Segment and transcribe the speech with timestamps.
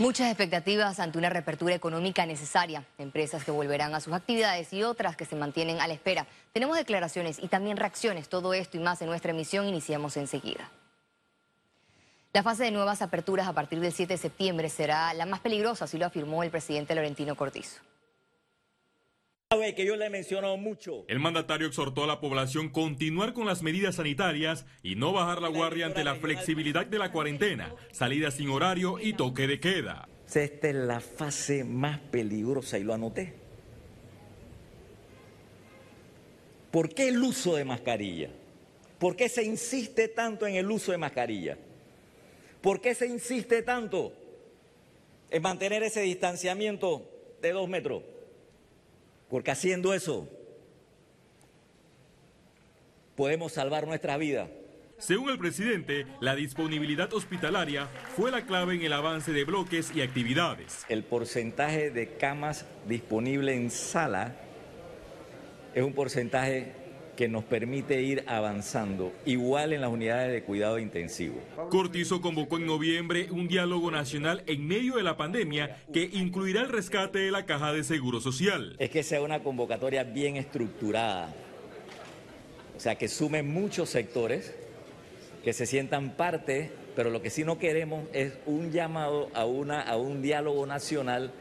[0.00, 5.14] Muchas expectativas ante una reapertura económica necesaria, empresas que volverán a sus actividades y otras
[5.14, 6.26] que se mantienen a la espera.
[6.54, 10.70] Tenemos declaraciones y también reacciones, todo esto y más en nuestra emisión, iniciamos enseguida.
[12.32, 15.84] La fase de nuevas aperturas a partir del 7 de septiembre será la más peligrosa,
[15.84, 17.82] así lo afirmó el presidente Laurentino Cortizo
[19.74, 21.04] que yo le he mencionado mucho.
[21.08, 25.48] El mandatario exhortó a la población continuar con las medidas sanitarias y no bajar la
[25.48, 30.08] guardia ante la flexibilidad de la cuarentena, salida sin horario y toque de queda.
[30.32, 33.34] Esta es la fase más peligrosa y lo anoté.
[36.70, 38.30] ¿Por qué el uso de mascarilla?
[39.00, 41.58] ¿Por qué se insiste tanto en el uso de mascarilla?
[42.60, 44.12] ¿Por qué se insiste tanto
[45.28, 47.10] en mantener ese distanciamiento
[47.42, 48.04] de dos metros?
[49.30, 50.28] Porque haciendo eso
[53.16, 54.48] podemos salvar nuestra vida.
[54.98, 60.02] Según el presidente, la disponibilidad hospitalaria fue la clave en el avance de bloques y
[60.02, 60.84] actividades.
[60.90, 64.36] El porcentaje de camas disponibles en sala
[65.74, 66.74] es un porcentaje
[67.20, 71.38] que nos permite ir avanzando, igual en las unidades de cuidado intensivo.
[71.68, 76.70] Cortizo convocó en noviembre un diálogo nacional en medio de la pandemia que incluirá el
[76.70, 78.74] rescate de la caja de seguro social.
[78.78, 81.34] Es que sea una convocatoria bien estructurada,
[82.74, 84.54] o sea, que sume muchos sectores,
[85.44, 89.82] que se sientan parte, pero lo que sí no queremos es un llamado a, una,
[89.82, 91.32] a un diálogo nacional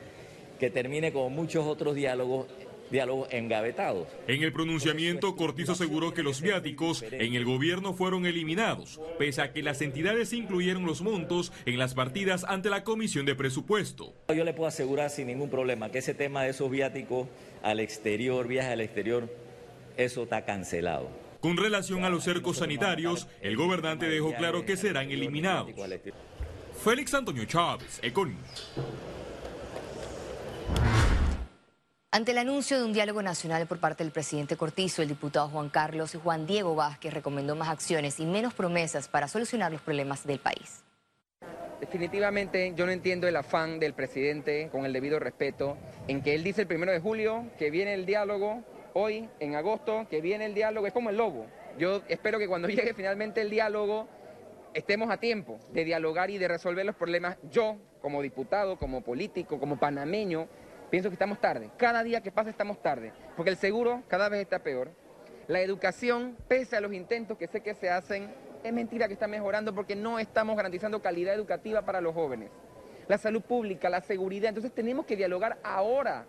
[0.60, 2.48] que termine como muchos otros diálogos
[2.92, 4.08] diálogos engavetados.
[4.28, 9.54] En el pronunciamiento, Cortizo aseguró que los viáticos en el gobierno fueron eliminados, pese a
[9.54, 14.14] que las entidades incluyeron los montos en las partidas ante la Comisión de Presupuesto.
[14.36, 17.28] Yo le puedo asegurar sin ningún problema que ese tema de esos viáticos
[17.64, 19.30] al exterior, viajes al exterior,
[19.98, 21.10] eso está cancelado.
[21.42, 25.72] Con relación a los cercos sanitarios, el gobernante dejó claro que serán eliminados.
[26.84, 28.36] Félix Antonio Chávez, Econ.
[32.12, 35.70] Ante el anuncio de un diálogo nacional por parte del presidente Cortizo, el diputado Juan
[35.70, 40.40] Carlos Juan Diego Vázquez recomendó más acciones y menos promesas para solucionar los problemas del
[40.40, 40.84] país.
[41.80, 46.44] Definitivamente yo no entiendo el afán del presidente, con el debido respeto, en que él
[46.44, 48.64] dice el primero de julio que viene el diálogo,
[48.94, 51.46] hoy, en agosto, que viene el diálogo, es como el lobo.
[51.78, 54.08] Yo espero que cuando llegue finalmente el diálogo
[54.74, 57.38] estemos a tiempo de dialogar y de resolver los problemas.
[57.52, 60.48] Yo, como diputado, como político, como panameño,
[60.90, 61.70] Pienso que estamos tarde.
[61.78, 63.14] Cada día que pasa estamos tarde.
[63.36, 64.92] Porque el seguro cada vez está peor.
[65.48, 68.34] La educación, pese a los intentos que sé que se hacen,
[68.64, 72.50] es mentira que está mejorando porque no estamos garantizando calidad educativa para los jóvenes.
[73.08, 74.50] La salud pública, la seguridad.
[74.50, 76.26] Entonces tenemos que dialogar ahora.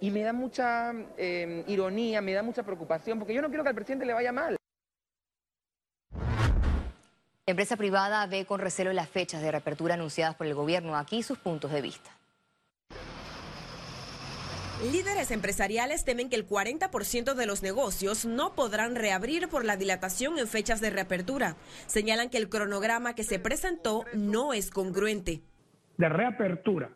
[0.00, 3.70] Y me da mucha eh, ironía, me da mucha preocupación, porque yo no quiero que
[3.70, 4.56] al presidente le vaya mal.
[7.46, 10.96] Empresa privada ve con recelo las fechas de reapertura anunciadas por el gobierno.
[10.96, 12.15] Aquí sus puntos de vista.
[14.82, 20.38] Líderes empresariales temen que el 40% de los negocios no podrán reabrir por la dilatación
[20.38, 21.56] en fechas de reapertura.
[21.86, 25.40] Señalan que el cronograma que se presentó no es congruente.
[25.96, 26.90] De reapertura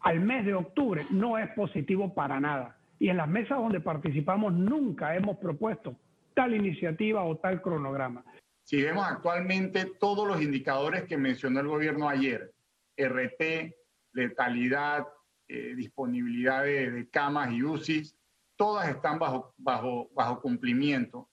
[0.00, 2.78] al mes de octubre no es positivo para nada.
[2.98, 5.94] Y en las mesas donde participamos nunca hemos propuesto
[6.32, 8.24] tal iniciativa o tal cronograma.
[8.62, 12.52] Si vemos actualmente todos los indicadores que mencionó el gobierno ayer,
[12.96, 13.74] RT,
[14.12, 15.06] letalidad,
[15.48, 18.16] eh, disponibilidad de, camas y UCIs,
[18.56, 21.28] todas están bajo, bajo, bajo cumplimiento,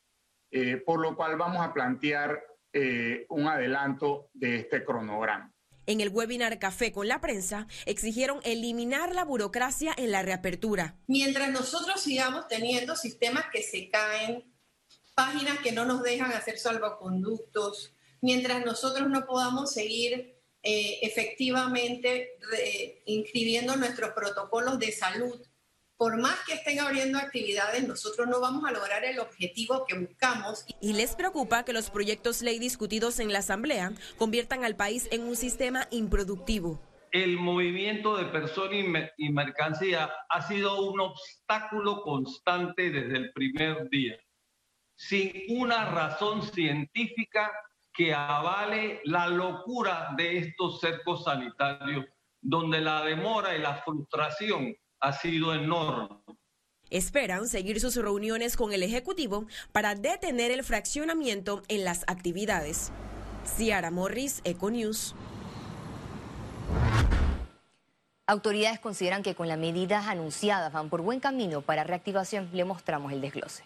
[0.52, 5.52] eh, por lo cual vamos a plantear eh, un adelanto de este cronograma.
[5.86, 10.96] En el webinar Café con la prensa, exigieron eliminar la burocracia en la reapertura.
[11.08, 14.44] Mientras nosotros sigamos teniendo sistemas que se caen,
[15.14, 20.33] páginas que no nos dejan hacer salvoconductos, mientras nosotros no podamos seguir
[20.64, 22.38] eh, efectivamente
[23.06, 25.42] inscribiendo nuestros protocolos de salud.
[25.98, 30.66] Por más que estén abriendo actividades, nosotros no vamos a lograr el objetivo que buscamos.
[30.82, 35.24] Y les preocupa que los proyectos ley discutidos en la Asamblea conviertan al país en
[35.24, 36.82] un sistema improductivo.
[37.12, 44.18] El movimiento de personas y mercancía ha sido un obstáculo constante desde el primer día,
[44.96, 47.52] sin una razón científica
[47.94, 52.06] que avale la locura de estos cercos sanitarios,
[52.42, 56.10] donde la demora y la frustración ha sido enorme.
[56.90, 62.92] Esperan seguir sus reuniones con el Ejecutivo para detener el fraccionamiento en las actividades.
[63.46, 65.16] Ciara Morris, Econews.
[68.26, 72.50] Autoridades consideran que con las medidas anunciadas van por buen camino para reactivación.
[72.54, 73.64] Le mostramos el desglose.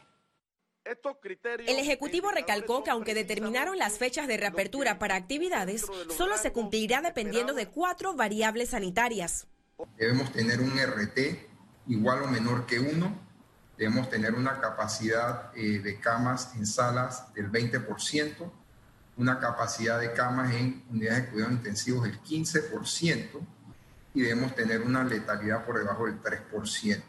[1.67, 5.85] El Ejecutivo recalcó que aunque determinaron las fechas de reapertura para actividades,
[6.15, 9.47] solo se cumplirá dependiendo de cuatro variables sanitarias.
[9.97, 11.47] Debemos tener un RT
[11.87, 13.15] igual o menor que uno,
[13.77, 18.51] debemos tener una capacidad eh, de camas en salas del 20%,
[19.17, 23.39] una capacidad de camas en unidades de cuidados intensivos del 15%
[24.13, 27.03] y debemos tener una letalidad por debajo del 3%.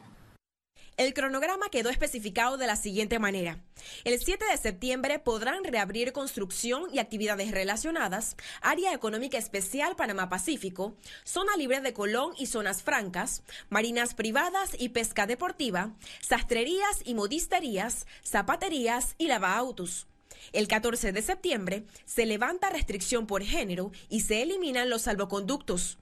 [0.99, 3.62] El cronograma quedó especificado de la siguiente manera.
[4.03, 10.97] El 7 de septiembre podrán reabrir construcción y actividades relacionadas, área económica especial Panamá Pacífico,
[11.23, 18.05] zona libre de Colón y zonas francas, marinas privadas y pesca deportiva, sastrerías y modisterías,
[18.25, 20.09] zapaterías y lavaautos.
[20.53, 25.99] El 14 de septiembre se levanta restricción por género y se eliminan los salvoconductos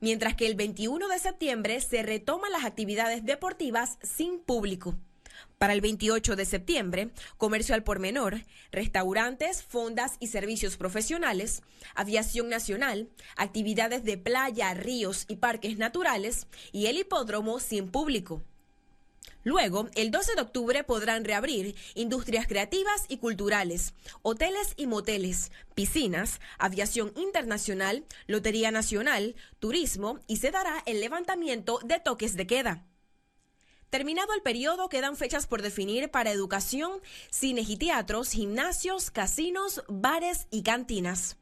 [0.00, 4.96] mientras que el 21 de septiembre se retoman las actividades deportivas sin público.
[5.58, 11.62] Para el 28 de septiembre, comercio al por menor, restaurantes, fondas y servicios profesionales,
[11.94, 18.42] aviación nacional, actividades de playa, ríos y parques naturales y el hipódromo sin público.
[19.44, 26.40] Luego, el 12 de octubre podrán reabrir industrias creativas y culturales, hoteles y moteles, piscinas,
[26.58, 32.84] aviación internacional, lotería nacional, turismo y se dará el levantamiento de toques de queda.
[33.90, 40.46] Terminado el periodo, quedan fechas por definir para educación, cines y teatros, gimnasios, casinos, bares
[40.50, 41.38] y cantinas.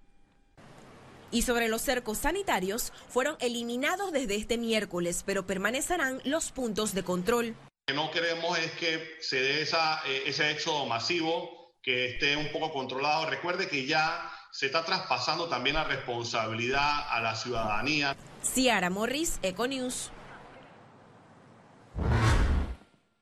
[1.32, 7.02] Y sobre los cercos sanitarios, fueron eliminados desde este miércoles, pero permanecerán los puntos de
[7.02, 7.56] control.
[7.88, 12.36] Lo que no queremos es que se dé esa, eh, ese éxodo masivo, que esté
[12.36, 13.30] un poco controlado.
[13.30, 18.16] Recuerde que ya se está traspasando también la responsabilidad a la ciudadanía.
[18.42, 20.10] Ciara Morris, Econews.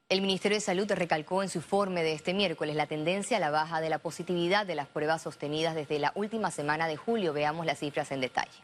[0.08, 3.50] El Ministerio de Salud recalcó en su informe de este miércoles la tendencia a la
[3.50, 7.34] baja de la positividad de las pruebas sostenidas desde la última semana de julio.
[7.34, 8.62] Veamos las cifras en detalle.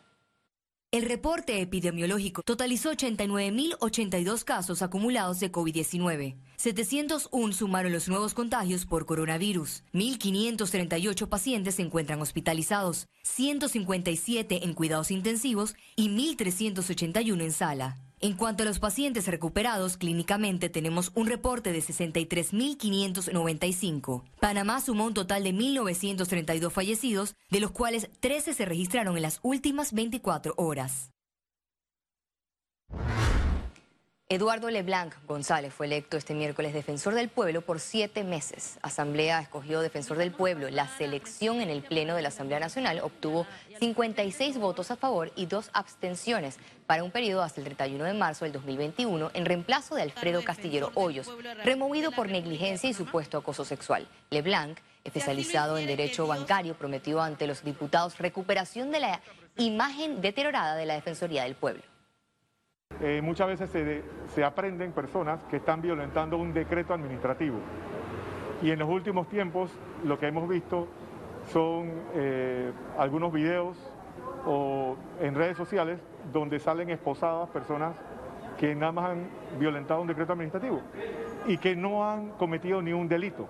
[0.92, 6.34] El reporte epidemiológico totalizó 89.082 casos acumulados de COVID-19.
[6.56, 9.84] 701 sumaron los nuevos contagios por coronavirus.
[9.94, 17.96] 1.538 pacientes se encuentran hospitalizados, 157 en cuidados intensivos y 1.381 en sala.
[18.22, 24.24] En cuanto a los pacientes recuperados clínicamente, tenemos un reporte de 63.595.
[24.38, 29.40] Panamá sumó un total de 1.932 fallecidos, de los cuales 13 se registraron en las
[29.42, 31.12] últimas 24 horas.
[34.32, 38.78] Eduardo Leblanc González fue electo este miércoles defensor del pueblo por siete meses.
[38.80, 40.70] Asamblea escogió defensor del pueblo.
[40.70, 43.44] La selección en el Pleno de la Asamblea Nacional obtuvo
[43.80, 48.44] 56 votos a favor y dos abstenciones para un periodo hasta el 31 de marzo
[48.44, 51.28] del 2021 en reemplazo de Alfredo Castillero Hoyos,
[51.64, 54.06] removido por negligencia y supuesto acoso sexual.
[54.30, 59.20] Leblanc, especializado en derecho bancario, prometió ante los diputados recuperación de la
[59.56, 61.82] imagen deteriorada de la Defensoría del Pueblo.
[63.02, 63.70] Eh, muchas veces
[64.34, 67.56] se, aprenden personas que están violentando un decreto administrativo.
[68.62, 69.70] Y en los últimos tiempos
[70.04, 70.86] lo que hemos visto
[71.50, 73.78] son eh, algunos videos
[74.46, 75.98] o en redes sociales
[76.30, 77.96] donde salen esposadas personas
[78.58, 80.82] que nada más han violentado un decreto administrativo
[81.46, 83.48] y que no han cometido ni un delito.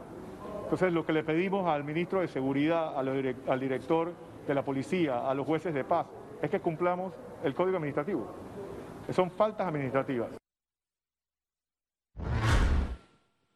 [0.62, 4.12] Entonces lo que le pedimos al ministro de Seguridad, al director
[4.47, 6.06] de la policía, a los jueces de paz,
[6.41, 7.12] es que cumplamos
[7.43, 8.29] el código administrativo
[9.12, 10.30] son faltas administrativas.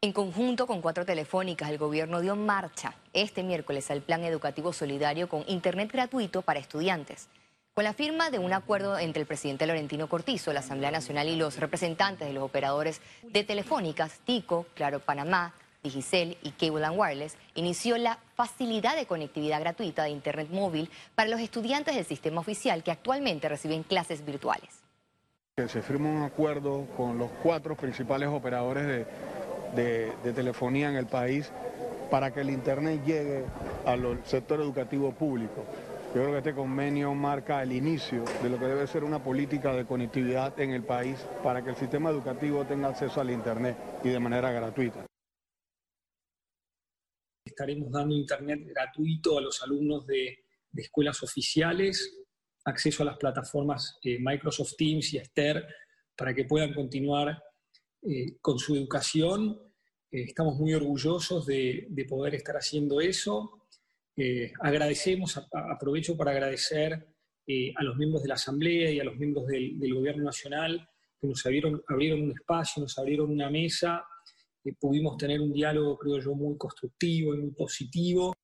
[0.05, 5.31] En conjunto con cuatro telefónicas, el gobierno dio marcha este miércoles al Plan Educativo Solidario
[5.31, 7.31] con Internet gratuito para estudiantes.
[7.73, 11.37] Con la firma de un acuerdo entre el presidente Laurentino Cortizo, la Asamblea Nacional y
[11.37, 17.39] los representantes de los operadores de telefónicas, Tico, Claro Panamá, Digicel y Cable and Wireless,
[17.55, 22.83] inició la facilidad de conectividad gratuita de Internet móvil para los estudiantes del sistema oficial
[22.83, 24.84] que actualmente reciben clases virtuales.
[25.57, 29.07] Que se firma un acuerdo con los cuatro principales operadores
[29.77, 31.49] de, telefonía en el país
[32.11, 33.45] para que el Internet llegue
[33.87, 35.65] al sector educativo público.
[36.13, 39.73] Yo creo que este convenio marca el inicio de lo que debe ser una política
[39.73, 44.09] de conectividad en el país para que el sistema educativo tenga acceso al Internet y
[44.09, 45.07] de manera gratuita.
[47.45, 50.37] Estaremos dando Internet gratuito a los alumnos de,
[50.73, 52.24] de escuelas oficiales,
[52.65, 55.67] acceso a las plataformas eh, Microsoft Teams y Esther
[56.17, 57.43] para que puedan continuar
[58.03, 59.61] eh, con su educación.
[60.11, 63.67] Eh, estamos muy orgullosos de, poder estar haciendo eso.
[64.61, 66.93] agradecemos, aprovecho para agradecer
[67.77, 70.89] a los miembros de la Asamblea y a los miembros del, Gobierno Nacional
[71.21, 74.05] que nos abrieron, abrieron un espacio, nos abrieron una mesa
[74.65, 78.35] eh, pudimos tener un diálogo, creo yo, muy constructivo y muy positivo.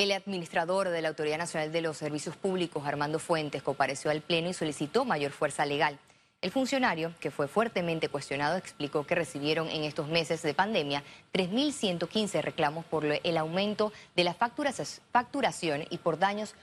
[0.00, 4.48] El administrador de la Autoridad Nacional de los Servicios Públicos, Armando Fuentes, compareció al Pleno
[4.48, 5.98] y solicitó mayor fuerza legal.
[6.40, 11.04] El funcionario, que fue fuertemente cuestionado, explicó que recibieron en estos meses de pandemia
[11.34, 16.54] 3.115 reclamos por el aumento de la facturación y por daños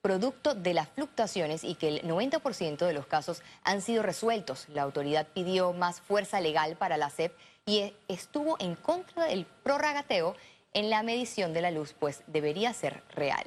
[0.00, 4.68] producto de las fluctuaciones y que el 90% de los casos han sido resueltos.
[4.68, 7.32] La autoridad pidió más fuerza legal para la SEP
[7.66, 10.36] y estuvo en contra del prorragateo
[10.74, 13.44] en la medición de la luz, pues debería ser real.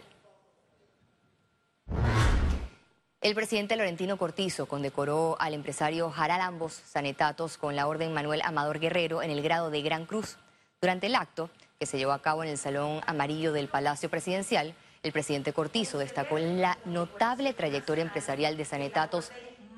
[3.20, 8.80] El presidente Laurentino Cortizo condecoró al empresario Jaral Ambos Sanetatos con la Orden Manuel Amador
[8.80, 10.38] Guerrero en el grado de Gran Cruz.
[10.80, 14.76] Durante el acto, que se llevó a cabo en el Salón Amarillo del Palacio Presidencial,
[15.04, 19.32] el presidente Cortizo destacó la notable trayectoria empresarial de Sanetatos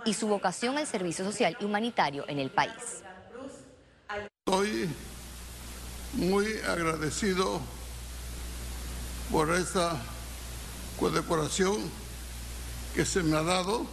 [0.06, 3.04] y su vocación al servicio social y humanitario en el país.
[6.14, 7.62] Muy agradecido
[9.32, 10.02] por esta
[11.00, 11.78] condecoración
[12.96, 13.86] que se me ha dado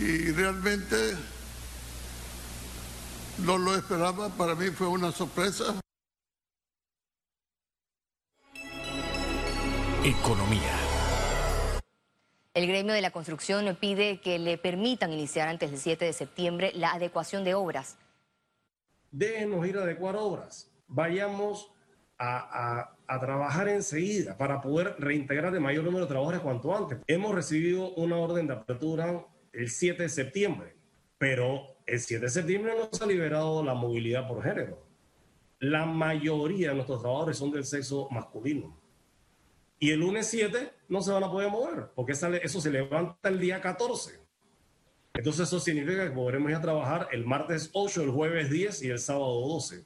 [0.00, 1.16] y realmente
[3.38, 5.80] no lo esperaba, para mí fue una sorpresa.
[10.04, 10.84] Economía.
[12.54, 16.72] El gremio de la construcción pide que le permitan iniciar antes del 7 de septiembre
[16.74, 17.96] la adecuación de obras.
[19.14, 20.72] Déjenos ir a adecuar obras.
[20.88, 21.72] Vayamos
[22.18, 26.98] a, trabajar enseguida para poder reintegrar el mayor número de trabajadores cuanto antes.
[27.06, 30.74] Hemos recibido una orden de apertura el 7 de septiembre,
[31.16, 34.84] pero el 7 de septiembre no se ha liberado la movilidad por género.
[35.60, 38.76] La mayoría de nuestros trabajadores son del sexo masculino.
[39.78, 43.38] Y el lunes 7 no se van a poder mover, porque eso se levanta el
[43.38, 44.23] día 14.
[45.16, 48.90] Entonces eso significa que podremos ir a trabajar el martes 8, el jueves 10 y
[48.90, 49.84] el sábado 12.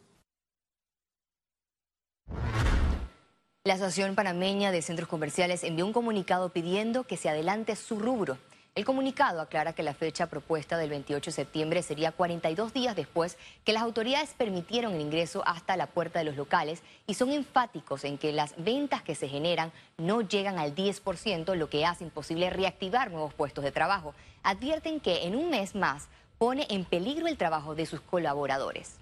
[3.64, 8.38] La Asociación Panameña de Centros Comerciales envió un comunicado pidiendo que se adelante su rubro.
[8.78, 13.37] El comunicado aclara que la fecha propuesta del 28 de septiembre sería 42 días después
[13.64, 18.04] que las autoridades permitieron el ingreso hasta la puerta de los locales y son enfáticos
[18.04, 22.50] en que las ventas que se generan no llegan al 10%, lo que hace imposible
[22.50, 24.14] reactivar nuevos puestos de trabajo.
[24.44, 26.06] Advierten que en un mes más
[26.38, 28.94] pone en peligro el trabajo de sus colaboradores.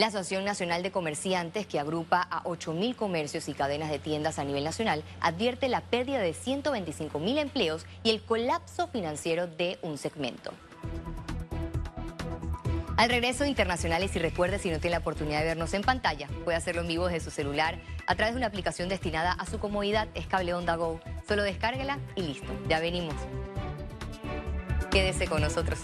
[0.00, 4.44] La Asociación Nacional de Comerciantes, que agrupa a 8.000 comercios y cadenas de tiendas a
[4.44, 10.54] nivel nacional, advierte la pérdida de 125.000 empleos y el colapso financiero de un segmento.
[12.96, 16.56] Al regreso internacionales, y recuerde si no tiene la oportunidad de vernos en pantalla, puede
[16.56, 20.08] hacerlo en vivo desde su celular a través de una aplicación destinada a su comodidad,
[20.14, 20.98] es Cable Onda Go.
[21.28, 23.16] Solo descárguela y listo, ya venimos.
[24.90, 25.78] Quédese con nosotros.